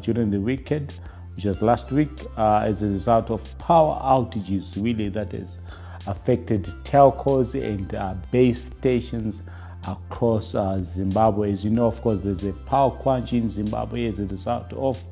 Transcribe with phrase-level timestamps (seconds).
[0.00, 0.98] during the weekend,
[1.44, 5.58] was last week, uh, as a result of power outages, really, that has
[6.06, 9.42] affected telcos and uh, base stations
[9.86, 11.52] across uh, Zimbabwe.
[11.52, 15.02] As you know, of course, there's a power crunch in Zimbabwe as a result of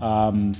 [0.00, 0.52] um,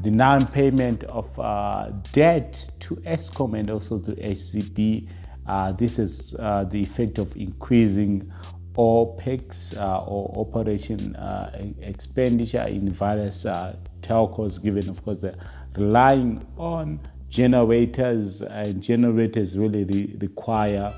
[0.00, 5.08] the non payment of uh, debt to Eskom and also to HCB.
[5.46, 8.30] Uh, this is uh, the effect of increasing
[8.76, 15.34] OPEX uh, or operation uh, expenditure in various uh, telcos, given, of course, they're
[15.76, 20.94] relying on generators, and generators really re- require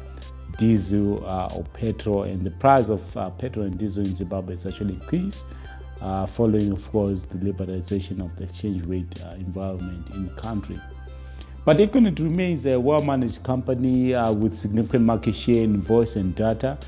[0.56, 4.66] diesel uh, or petrol, and the price of uh, petrol and diesel in Zimbabwe has
[4.66, 5.44] actually increased.
[6.00, 10.80] Uh, following, of course, the liberalization of the exchange rate environment in the country.
[11.64, 16.78] But Econet remains a well managed company with significant market share in voice and data.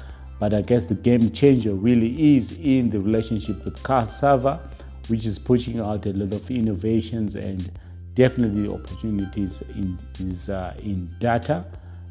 [0.40, 4.70] But I guess the game changer really is in the relationship with Cassava
[5.10, 7.70] which is pushing out a lot of innovations and
[8.14, 11.64] definitely opportunities in is uh, in data.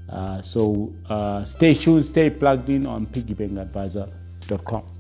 [0.09, 4.98] Uh, so uh, stay tuned, stay plugged in on piggybangadvisor.com.